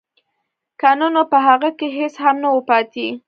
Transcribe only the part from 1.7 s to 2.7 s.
کې هېڅ هم نه وو